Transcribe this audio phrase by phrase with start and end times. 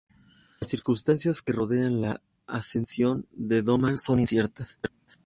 [0.59, 4.79] Las circunstancias que rodean la ascensión de Domnall son inciertas.